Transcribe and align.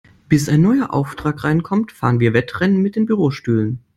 Bis 0.27 0.49
ein 0.49 0.63
neuer 0.63 0.95
Auftrag 0.95 1.43
reinkommt, 1.43 1.91
fahren 1.91 2.19
wir 2.19 2.33
Wettrennen 2.33 2.81
mit 2.81 2.95
den 2.95 3.05
Bürostühlen. 3.05 3.81